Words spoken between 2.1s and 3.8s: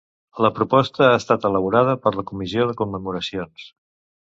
la Comissió de Commemoracions.